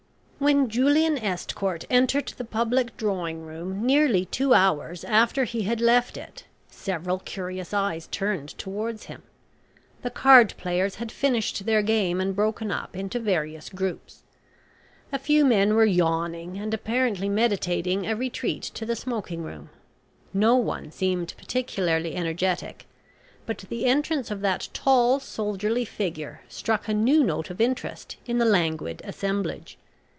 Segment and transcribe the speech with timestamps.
[0.43, 6.17] When Julian Estcourt entered the public drawing room, nearly two hours after he had left
[6.17, 9.21] it, several curious eyes turned towards him.
[10.01, 14.23] The card players had finished their game and broken up into various groups.
[15.11, 19.69] A few men were yawning and apparently meditating a retreat to the smoking room.
[20.33, 22.87] No one seemed particularly energetic,
[23.45, 28.39] but the entrance of that tall soldierly figure struck a new note of interest in
[28.39, 29.77] the languid assemblage.